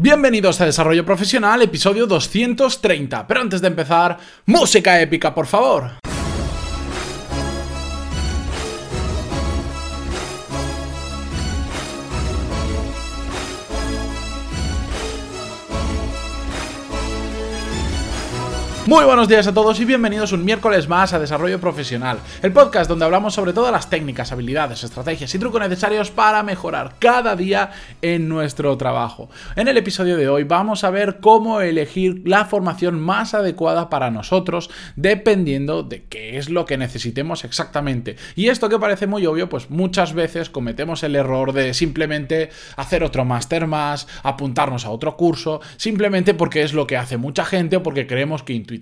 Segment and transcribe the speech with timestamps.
[0.00, 3.26] Bienvenidos a Desarrollo Profesional, episodio 230.
[3.26, 5.90] Pero antes de empezar, música épica, por favor.
[18.88, 22.88] Muy buenos días a todos y bienvenidos un miércoles más a Desarrollo Profesional, el podcast
[22.88, 27.70] donde hablamos sobre todas las técnicas, habilidades, estrategias y trucos necesarios para mejorar cada día
[28.00, 29.28] en nuestro trabajo.
[29.56, 34.10] En el episodio de hoy vamos a ver cómo elegir la formación más adecuada para
[34.10, 38.16] nosotros dependiendo de qué es lo que necesitemos exactamente.
[38.36, 43.04] Y esto que parece muy obvio, pues muchas veces cometemos el error de simplemente hacer
[43.04, 47.76] otro máster más, apuntarnos a otro curso, simplemente porque es lo que hace mucha gente
[47.76, 48.77] o porque creemos que intuitivamente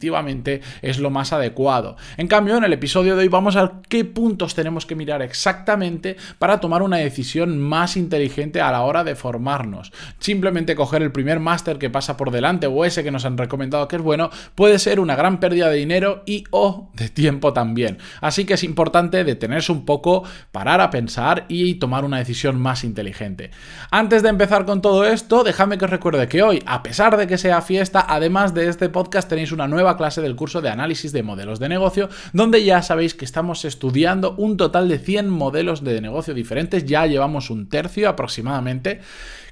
[0.83, 1.97] es lo más adecuado.
[2.17, 5.23] En cambio, en el episodio de hoy vamos a ver qué puntos tenemos que mirar
[5.23, 9.93] exactamente para tomar una decisión más inteligente a la hora de formarnos.
[10.19, 13.89] Simplemente coger el primer máster que pasa por delante o ese que nos han recomendado
[13.89, 17.99] que es bueno puede ser una gran pérdida de dinero y o de tiempo también.
[18.21, 22.85] Así que es importante detenerse un poco, parar a pensar y tomar una decisión más
[22.85, 23.51] inteligente.
[23.91, 27.27] Antes de empezar con todo esto, déjame que os recuerde que hoy, a pesar de
[27.27, 31.13] que sea fiesta, además de este podcast tenéis una nueva clase del curso de análisis
[31.13, 35.85] de modelos de negocio, donde ya sabéis que estamos estudiando un total de 100 modelos
[35.85, 39.01] de negocio diferentes, ya llevamos un tercio aproximadamente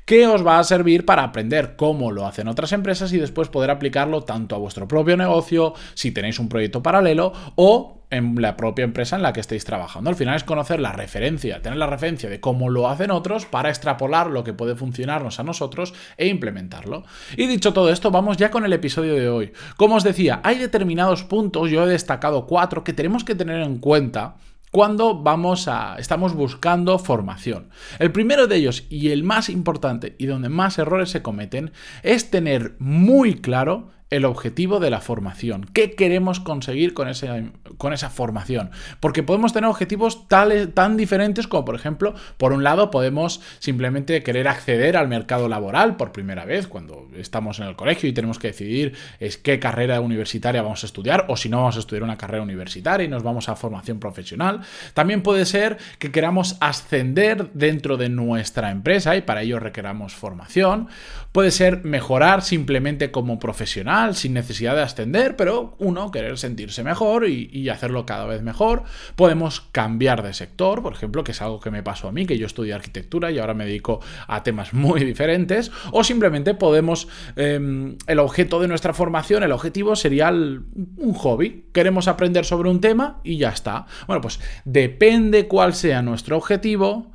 [0.04, 3.70] que os va a servir para aprender cómo lo hacen otras empresas y después poder
[3.70, 8.84] aplicarlo tanto a vuestro propio negocio, si tenéis un proyecto paralelo o en la propia
[8.84, 10.10] empresa en la que estéis trabajando.
[10.10, 13.70] Al final es conocer la referencia, tener la referencia de cómo lo hacen otros para
[13.70, 17.04] extrapolar lo que puede funcionarnos a nosotros e implementarlo.
[17.36, 19.52] Y dicho todo esto, vamos ya con el episodio de hoy.
[19.76, 23.78] Como os decía, hay determinados puntos, yo he destacado cuatro, que tenemos que tener en
[23.78, 24.36] cuenta
[24.74, 27.68] cuando vamos a estamos buscando formación.
[28.00, 31.70] El primero de ellos y el más importante y donde más errores se cometen
[32.02, 35.66] es tener muy claro el objetivo de la formación.
[35.72, 38.70] ¿Qué queremos conseguir con, ese, con esa formación?
[39.00, 44.22] Porque podemos tener objetivos tales, tan diferentes como, por ejemplo, por un lado podemos simplemente
[44.22, 48.38] querer acceder al mercado laboral por primera vez cuando estamos en el colegio y tenemos
[48.38, 52.04] que decidir es qué carrera universitaria vamos a estudiar o si no vamos a estudiar
[52.04, 54.60] una carrera universitaria y nos vamos a formación profesional.
[54.94, 60.88] También puede ser que queramos ascender dentro de nuestra empresa y para ello requeramos formación.
[61.32, 67.26] Puede ser mejorar simplemente como profesional sin necesidad de ascender, pero uno querer sentirse mejor
[67.28, 68.82] y, hacerlo cada vez mejor.
[69.16, 72.36] Podemos cambiar de sector, por ejemplo, que es algo que me pasó a mí, que
[72.36, 77.96] yo estudié arquitectura y ahora me dedico a temas muy diferentes, o simplemente podemos, em,
[78.06, 81.66] el objeto de nuestra formación, el objetivo sería un hobby.
[81.72, 83.86] Queremos aprender sobre un tema y ya está.
[84.06, 87.12] Bueno, pues depende cuál sea nuestro objetivo,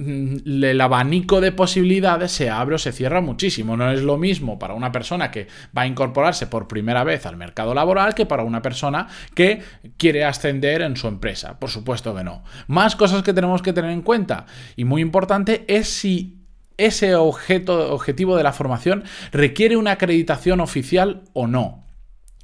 [0.00, 3.76] el abanico de posibilidades se abre o se cierra muchísimo.
[3.76, 5.46] No es lo mismo para una persona que
[5.76, 9.62] va a incorporarse por primera vez al mercado laboral que para una persona que
[9.98, 11.58] quiere ascender en su empresa.
[11.58, 12.44] Por supuesto que no.
[12.66, 14.46] Más cosas que tenemos que tener en cuenta
[14.76, 16.38] y muy importante es si
[16.78, 21.89] ese objeto, objetivo de la formación requiere una acreditación oficial o no.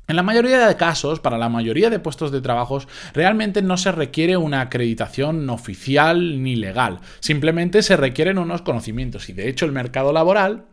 [0.09, 2.81] En la mayoría de casos, para la mayoría de puestos de trabajo,
[3.13, 9.29] realmente no se requiere una acreditación oficial ni legal, simplemente se requieren unos conocimientos.
[9.29, 10.67] Y de hecho el mercado laboral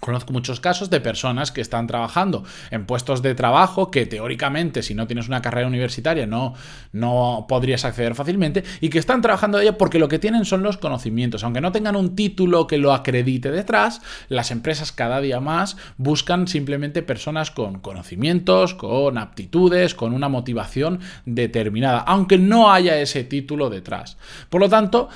[0.00, 4.94] Conozco muchos casos de personas que están trabajando en puestos de trabajo que teóricamente si
[4.94, 6.54] no tienes una carrera universitaria no,
[6.92, 10.62] no podrías acceder fácilmente y que están trabajando de ella porque lo que tienen son
[10.62, 11.44] los conocimientos.
[11.44, 16.46] Aunque no tengan un título que lo acredite detrás, las empresas cada día más buscan
[16.46, 23.70] simplemente personas con conocimientos, con aptitudes, con una motivación determinada, aunque no haya ese título
[23.70, 24.18] detrás.
[24.50, 25.08] Por lo tanto,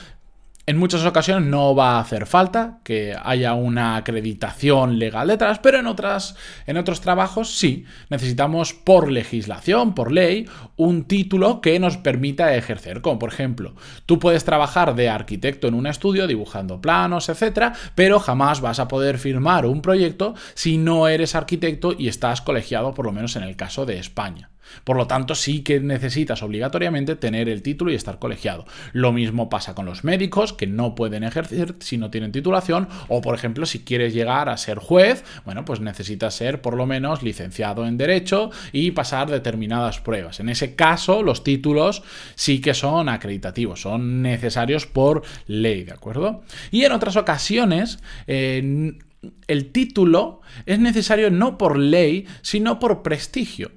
[0.71, 5.81] en muchas ocasiones no va a hacer falta que haya una acreditación legal detrás, pero
[5.81, 7.87] en, otras, en otros trabajos sí.
[8.09, 13.01] Necesitamos por legislación, por ley, un título que nos permita ejercer.
[13.01, 13.75] Como por ejemplo,
[14.07, 18.87] tú puedes trabajar de arquitecto en un estudio dibujando planos, etcétera, pero jamás vas a
[18.87, 23.43] poder firmar un proyecto si no eres arquitecto y estás colegiado, por lo menos en
[23.43, 24.51] el caso de España.
[24.85, 28.67] Por lo tanto, sí que necesitas obligatoriamente tener el título y estar colegiado.
[28.93, 33.21] Lo mismo pasa con los médicos, que no pueden ejercer si no tienen titulación, o
[33.21, 37.23] por ejemplo, si quieres llegar a ser juez, bueno, pues necesitas ser por lo menos
[37.23, 40.41] licenciado en Derecho y pasar determinadas pruebas.
[40.41, 42.03] En ese caso, los títulos
[42.35, 46.43] sí que son acreditativos, son necesarios por ley, ¿de acuerdo?
[46.71, 53.71] Y en otras ocasiones, el título es necesario no por ley, sino por prestigio.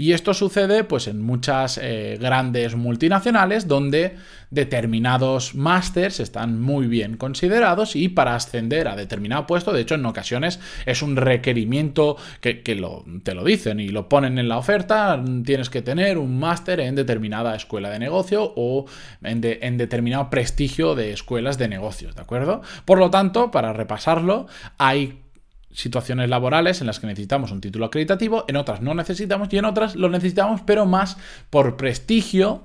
[0.00, 4.14] Y esto sucede pues en muchas eh, grandes multinacionales donde
[4.48, 10.06] determinados másters están muy bien considerados y para ascender a determinado puesto, de hecho en
[10.06, 15.68] ocasiones es un requerimiento que, te lo dicen y lo ponen en la oferta, tienes
[15.68, 18.86] que tener un máster en determinada escuela de negocio o
[19.24, 22.62] en, en determinado prestigio de escuelas de negocios, ¿de acuerdo?
[22.84, 24.46] Por lo tanto, para repasarlo,
[24.78, 25.22] hay
[25.70, 29.64] situaciones laborales en las que necesitamos un título acreditativo, en otras no necesitamos y en
[29.64, 31.16] otras lo necesitamos, pero más
[31.50, 32.64] por prestigio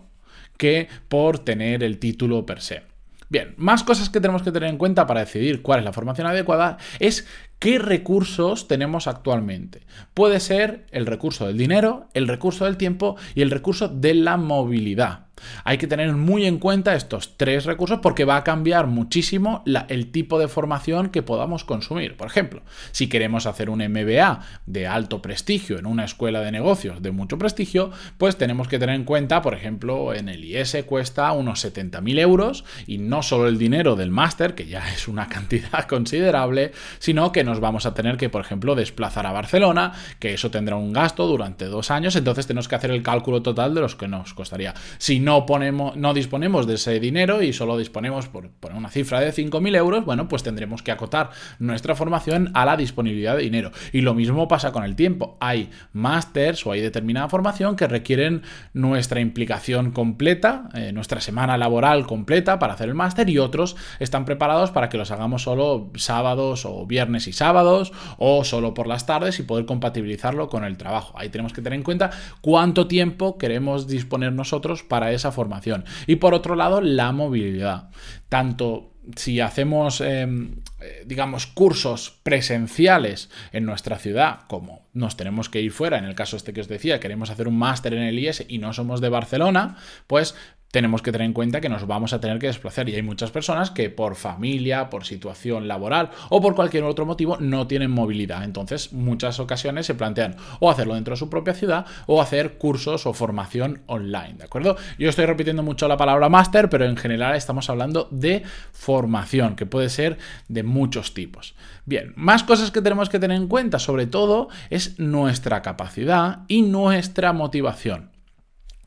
[0.58, 2.94] que por tener el título per se.
[3.30, 6.28] Bien, más cosas que tenemos que tener en cuenta para decidir cuál es la formación
[6.28, 7.28] adecuada es
[7.58, 9.88] qué recursos tenemos actualmente.
[10.14, 14.38] Puede ser el recurso del dinero, el recurso del tiempo y el recurso de la
[14.38, 15.23] movilidad.
[15.64, 20.12] Hay que tener muy en cuenta estos tres recursos porque va a cambiar muchísimo el
[20.12, 22.18] tipo de formación que podamos consumir.
[22.18, 22.62] Por ejemplo,
[22.92, 27.38] si queremos hacer un MBA de alto prestigio en una escuela de negocios de mucho
[27.38, 32.20] prestigio, pues tenemos que tener en cuenta, por ejemplo, en el IS cuesta unos 70.000
[32.20, 37.32] euros y no solo el dinero del máster, que ya es una cantidad considerable, sino
[37.32, 40.94] que nos vamos a tener que, por ejemplo, desplazar a Barcelona, que eso tendrá un
[40.94, 44.34] gasto durante dos años, entonces tenemos que hacer el cálculo total de los que nos
[44.34, 44.74] costaría.
[44.98, 49.32] Si no, ponemos, no disponemos de ese dinero y solo disponemos por, una cifra de
[49.32, 53.72] 5.000 euros, bueno, pues tendremos que acotar nuestra formación a la disponibilidad de dinero.
[53.92, 55.38] Y lo mismo pasa con el tiempo.
[55.40, 58.42] Hay másters o hay determinada formación que requieren
[58.74, 64.26] nuestra implicación completa, eh, nuestra semana laboral completa para hacer el máster y otros están
[64.26, 69.06] preparados para que los hagamos solo sábados o viernes y sábados o solo por las
[69.06, 71.14] tardes y poder compatibilizarlo con el trabajo.
[71.18, 75.86] Ahí tenemos que tener en cuenta cuánto tiempo queremos disponer nosotros para esa formación.
[76.06, 77.90] Y por otro lado, la movilidad.
[78.30, 85.62] Tanto si hacemos, em, eh, digamos, cursos presenciales en nuestra ciudad, como nos tenemos que
[85.62, 88.18] ir fuera, en el caso este que os decía, queremos hacer un máster en el
[88.18, 89.78] IES y no somos de Barcelona,
[90.08, 90.36] pues
[90.74, 93.30] tenemos que tener en cuenta que nos vamos a tener que desplazar y hay muchas
[93.30, 98.44] personas que por familia, por situación laboral o por cualquier otro motivo no tienen movilidad.
[98.44, 103.06] Entonces, muchas ocasiones se plantean o hacerlo dentro de su propia ciudad o hacer cursos
[103.06, 104.76] o formación online, ¿de acuerdo?
[104.98, 108.42] Yo estoy repitiendo mucho la palabra máster, pero en general estamos hablando de
[108.72, 110.18] formación, que puede ser
[110.48, 111.54] de muchos tipos.
[111.86, 116.64] Bien, más cosas que tenemos que tener en cuenta, sobre todo, es nuestra capacidad y
[116.64, 118.13] nuestra motivación.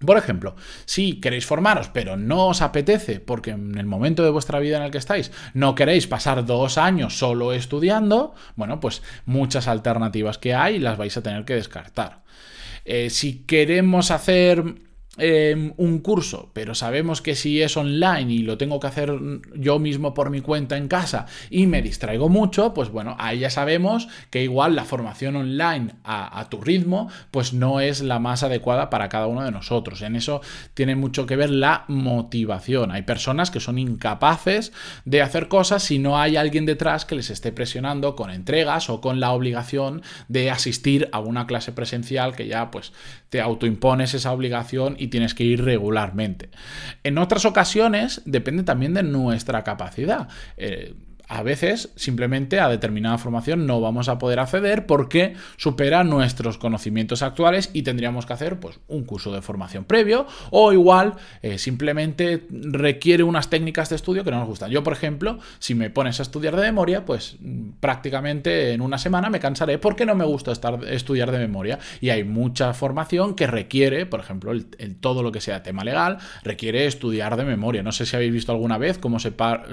[0.04, 4.58] Por ejemplo, si queréis formaros, pero no os apetece, porque en el momento de vuestra
[4.58, 9.68] vida en el que estáis no queréis pasar dos años solo estudiando, bueno, pues muchas
[9.68, 12.24] alternativas que hay las vais a tener que descartar.
[12.84, 14.85] Eh, si queremos hacer
[15.18, 19.14] Em, un curso, pero sabemos que si es online y lo tengo que hacer
[19.54, 23.48] yo mismo por mi cuenta en casa y me distraigo mucho, pues bueno, ahí ya
[23.48, 28.42] sabemos que igual la formación online a, a, tu ritmo, pues no es la más
[28.42, 30.02] adecuada para cada uno de nosotros.
[30.02, 30.42] En eso
[30.74, 32.90] tiene mucho que ver la motivación.
[32.90, 34.72] Hay personas que son incapaces
[35.06, 39.00] de hacer cosas si no hay alguien detrás que les esté presionando con entregas o
[39.00, 42.92] con la obligación de asistir a una clase presencial que ya pues
[43.30, 46.50] te autoimpones esa obligación y tienes que ir regularmente.
[47.02, 50.28] En otras ocasiones depende también de nuestra capacidad.
[50.56, 50.94] Eh,
[51.28, 57.22] a veces simplemente a determinada formación no vamos a poder acceder porque supera nuestros conocimientos
[57.22, 62.46] actuales y tendríamos que hacer pues, un curso de formación previo o igual eh, simplemente
[62.50, 64.70] requiere unas técnicas de estudio que no nos gustan.
[64.70, 67.36] Yo, por ejemplo, si me pones a estudiar de memoria, pues
[67.80, 72.10] prácticamente en una semana me cansaré porque no me gusta estar, estudiar de memoria y
[72.10, 74.66] hay mucha formación que requiere, por ejemplo, el,
[75.00, 77.82] todo lo que sea tema legal, requiere estudiar de memoria.
[77.82, 79.32] No sé si habéis visto alguna vez cómo se,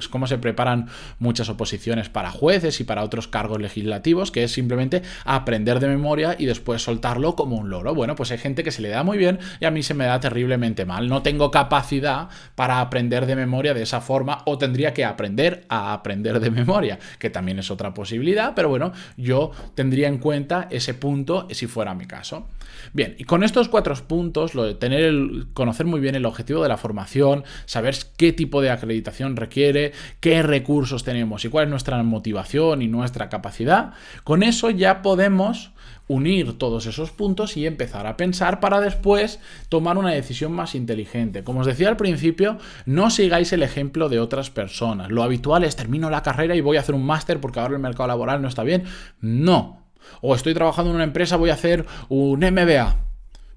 [0.10, 0.88] cómo se preparan
[1.20, 6.36] muchas oposiciones para jueces y para otros cargos legislativos, que es simplemente aprender de memoria
[6.38, 7.94] y después soltarlo como un loro.
[7.96, 10.06] Bueno, pues hay gente que se le da muy bien y a mí se me
[10.06, 11.08] da terriblemente mal.
[11.08, 15.94] No tengo capacidad para aprender de memoria de esa forma o tendría que aprender a
[15.94, 20.94] aprender de memoria, que también es otra posibilidad, pero bueno, yo tendría en cuenta ese
[20.94, 22.48] punto si fuera mi caso.
[22.92, 26.64] Bien, y con estos cuatro puntos, lo de tener el, conocer muy bien el objetivo
[26.64, 31.70] de la formación, saber qué tipo de acreditación requiere, qué recursos tenemos y cuál es
[31.70, 35.72] nuestra motivación y nuestra capacidad, con eso ya podemos
[36.08, 41.44] unir todos esos puntos y empezar a pensar para después tomar una decisión más inteligente.
[41.44, 45.10] Como os decía al principio, no sigáis el ejemplo de otras personas.
[45.10, 47.82] Lo habitual es termino la carrera y voy a hacer un máster porque ahora el
[47.82, 48.84] mercado laboral no está bien.
[49.22, 49.84] No,
[50.22, 53.12] o estoy trabajando en una empresa, voy a hacer un MBA.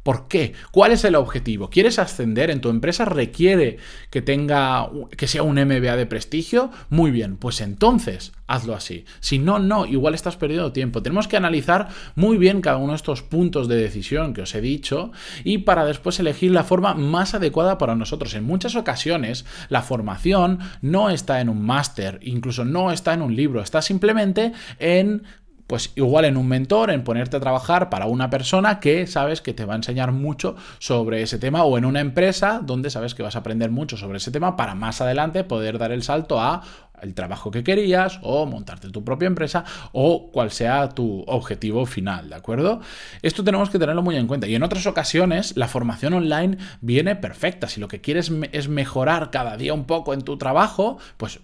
[0.07, 0.53] ¿Por qué?
[0.71, 1.69] ¿Cuál es el objetivo?
[1.69, 2.53] ¿Quieres ascender?
[2.53, 6.71] ¿En tu empresa requiere que tenga que sea un MBA de prestigio?
[6.91, 9.05] Muy bien, pues entonces hazlo así.
[9.19, 11.03] Si no, no, igual estás perdiendo tiempo.
[11.03, 14.61] Tenemos que analizar muy bien cada uno de estos puntos de decisión que os he
[14.61, 15.11] dicho
[15.43, 18.33] y para después elegir la forma más adecuada para nosotros.
[18.35, 23.35] En muchas ocasiones la formación no está en un máster, incluso no está en un
[23.35, 25.25] libro, está simplemente en
[25.67, 29.55] pues igual en un mentor, en ponerte a trabajar para una persona que sabes que
[29.55, 33.23] te va a enseñar mucho sobre ese tema o en una empresa donde sabes que
[33.23, 36.63] vas a aprender mucho sobre ese tema para más adelante poder dar el salto a
[37.03, 42.31] el trabajo que querías o montarte tu propia empresa o cual sea tu objetivo final,
[42.31, 42.81] ¿de acuerdo?
[43.23, 47.17] Esto tenemos que tenerlo muy en cuenta y en otras ocasiones la formación online viene
[47.17, 47.69] perfecta.
[47.69, 51.41] Si lo que quieres es mejorar cada día un poco en tu trabajo, pues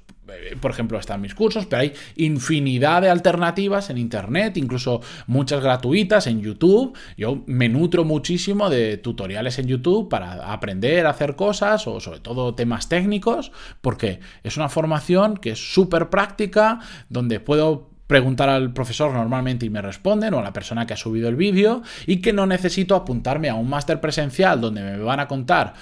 [0.61, 6.26] por ejemplo, están mis cursos, pero hay infinidad de alternativas en Internet, incluso muchas gratuitas
[6.26, 6.97] en YouTube.
[7.17, 12.21] Yo me nutro muchísimo de tutoriales en YouTube para aprender a hacer cosas o sobre
[12.21, 18.75] todo temas técnicos, porque es una formación que es súper práctica, donde puedo preguntar al
[18.75, 22.21] profesor normalmente y me responden, o a la persona que ha subido el vídeo, y
[22.21, 25.73] que no necesito apuntarme a un máster presencial donde me van a contar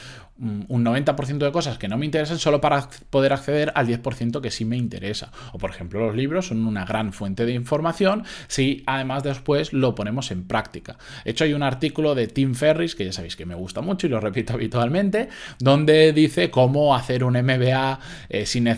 [0.40, 4.50] un 90% de cosas que no me interesan solo para poder acceder al 10% que
[4.50, 5.30] sí me interesa.
[5.52, 9.94] O por ejemplo, los libros son una gran fuente de información si además después lo
[9.94, 10.96] ponemos en práctica.
[11.24, 14.06] De hecho, hay un artículo de Tim Ferris, que ya sabéis que me gusta mucho
[14.06, 15.28] y lo repito habitualmente,
[15.58, 18.68] donde dice cómo hacer un MBA eh, sin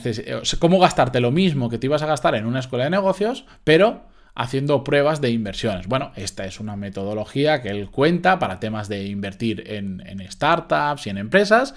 [0.58, 4.11] cómo gastarte lo mismo que te ibas a gastar en una escuela de negocios, pero
[4.34, 5.86] haciendo pruebas de inversiones.
[5.86, 11.10] Bueno, esta es una metodología que él cuenta para temas de invertir en, startups y
[11.10, 11.74] en empresas,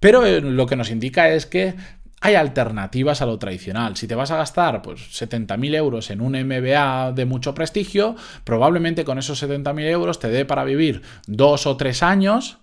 [0.00, 1.74] pero eh, lo que nos indica es que
[2.20, 3.96] hay alternativas a lo tradicional.
[3.96, 9.04] Si te vas a gastar pues, 70.000 euros en un MBA de mucho prestigio, probablemente
[9.04, 12.58] con esos 70.000 euros te dé para vivir dos o tres años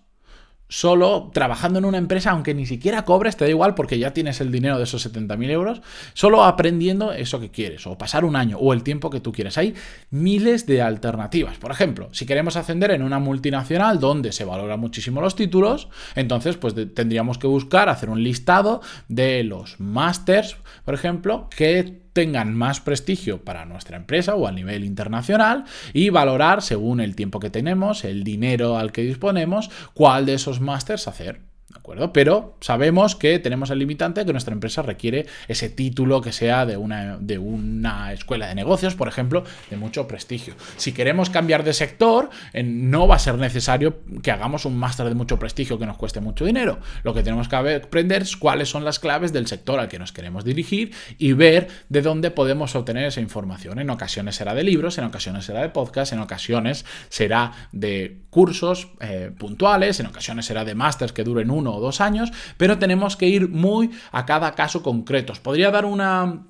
[0.68, 4.42] solo trabajando en una empresa, aunque ni siquiera cobres, te da igual porque ya tienes
[4.42, 5.82] el dinero de esos 70.000 euros,
[6.14, 9.58] solo aprendiendo eso que quieres, o pasar un año, o el tiempo que tú quieres.
[9.58, 9.76] Hay
[10.10, 11.58] miles de alternativas.
[11.58, 16.58] Por ejemplo, si queremos ascender en una multinacional donde se valoran muchísimo los títulos, entonces
[16.58, 22.80] pues tendríamos que buscar hacer un listado de los másters, por ejemplo, que tengan más
[22.80, 28.06] prestigio para nuestra empresa o a nivel internacional y valorar según el tiempo que tenemos,
[28.06, 31.42] el dinero al que disponemos, cuál de esos másters hacer
[31.78, 32.14] acuerdo?
[32.14, 36.78] Pero sabemos que tenemos el limitante que nuestra empresa requiere ese título que sea de
[36.78, 40.56] una, de una escuela de negocios, por ejemplo, de mucho prestigio.
[40.78, 42.30] Si queremos cambiar de sector,
[42.64, 46.22] no va a ser necesario que hagamos un máster de mucho prestigio que nos cueste
[46.22, 46.80] mucho dinero.
[47.04, 50.12] Lo que tenemos que aprender es cuáles son las claves del sector al que nos
[50.12, 53.80] queremos dirigir y ver de dónde podemos obtener esa información.
[53.80, 58.90] En ocasiones será de libros, en ocasiones será de podcast, en ocasiones será de cursos
[59.00, 63.28] eh, puntuales, en ocasiones será de másters que duren uno dos años, pero tenemos que
[63.28, 65.34] ir muy a cada caso concreto.
[65.42, 66.46] podría dar una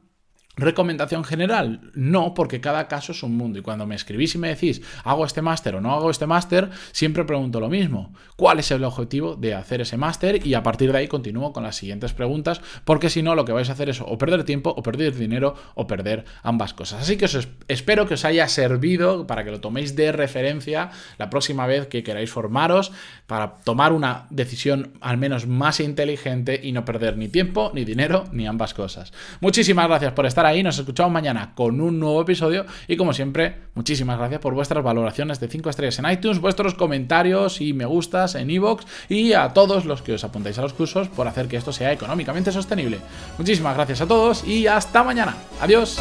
[0.58, 1.92] ¿Recomendación general?
[1.94, 3.60] No, porque cada caso es un mundo.
[3.60, 6.70] Y cuando me escribís y me decís, hago este máster o no hago este máster,
[6.92, 8.14] siempre pregunto lo mismo.
[8.38, 10.46] ¿Cuál es el objetivo de hacer ese máster?
[10.46, 13.52] Y a partir de ahí continúo con las siguientes preguntas, porque si no, lo que
[13.52, 17.02] vais a hacer es o perder tiempo, o perder dinero, o perder ambas cosas.
[17.02, 21.30] Así que os espero que os haya servido para que lo toméis de referencia la
[21.30, 22.92] próxima vez que queráis formaros,
[23.28, 28.26] para tomar una decisión al menos más inteligente y no perder ni tiempo, ni dinero,
[28.32, 29.12] ni ambas cosas.
[29.42, 30.64] Muchísimas gracias por ahí.
[30.64, 32.66] Nos escuchamos mañana con un nuevo episodio.
[32.88, 37.62] Y como siempre, muchísimas gracias por vuestras valoraciones de 5 estrellas en iTunes, vuestros comentarios
[37.62, 41.08] y me gustas en iVoox y a todos los que os apuntáis a los cursos
[41.10, 43.00] por hacer que esto sea económicamente sostenible.
[43.38, 45.36] Muchísimas gracias a todos y hasta mañana.
[45.60, 46.00] Adiós.